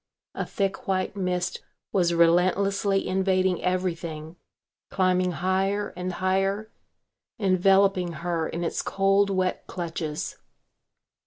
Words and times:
A 0.33 0.47
thick 0.47 0.87
white 0.87 1.15
mist 1.15 1.61
was 1.93 2.11
relentlessly 2.15 3.07
invading 3.07 3.61
everything, 3.63 4.35
climbing 4.89 5.31
higher 5.33 5.93
and 5.95 6.13
higher, 6.13 6.71
enveloping 7.37 8.13
her 8.13 8.49
in 8.49 8.63
its 8.63 8.81
cold, 8.81 9.29
wet 9.29 9.67
clutches. 9.67 10.37